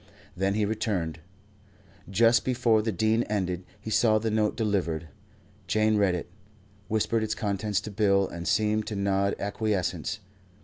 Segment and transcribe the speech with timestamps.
[0.35, 1.19] Then he returned.
[2.09, 5.09] Just before the Dean ended, he saw the note delivered.
[5.67, 6.27] Jane read it,
[6.87, 10.19] whispered its contents to Bill and seemed to nod acquiescence.